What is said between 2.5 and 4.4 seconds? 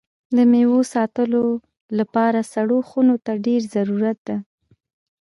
سړو خونو ته ډېر ضرورت ده.